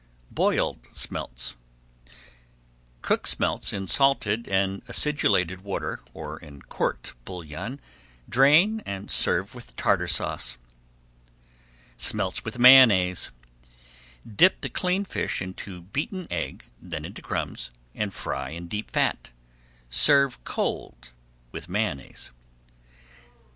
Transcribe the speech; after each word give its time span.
BOILED 0.31 0.79
SMELTS 0.91 1.55
Cook 3.03 3.27
smelts 3.27 3.71
in 3.71 3.85
salted 3.85 4.47
and 4.47 4.81
acidulated 4.89 5.61
water, 5.63 6.01
or 6.11 6.39
in 6.39 6.63
court 6.63 7.13
bouillon, 7.23 7.77
[Page 7.77 8.31
377] 8.31 8.31
drain 8.31 8.79
and 8.87 9.11
serve 9.11 9.53
with 9.53 9.75
Tartar 9.75 10.07
Sauce. 10.07 10.57
SMELTS 11.97 12.43
WITH 12.43 12.57
MAYONNAISE 12.57 13.29
Dip 14.35 14.61
the 14.61 14.69
cleaned 14.69 15.07
fish 15.07 15.39
into 15.39 15.83
beaten 15.83 16.25
egg, 16.31 16.63
then 16.81 17.05
into 17.05 17.21
crumbs, 17.21 17.69
and 17.93 18.11
fry 18.11 18.49
in 18.49 18.67
deep 18.67 18.89
fat. 18.89 19.29
Serve 19.91 20.43
cold 20.43 21.09
with 21.51 21.69
Mayonnaise. 21.69 22.31